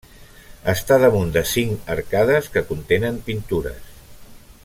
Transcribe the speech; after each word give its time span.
Està 0.71 0.97
damunt 1.03 1.33
de 1.35 1.43
cinc 1.49 1.91
arcades 1.97 2.49
que 2.57 2.65
contenen 2.71 3.23
pintures. 3.31 3.93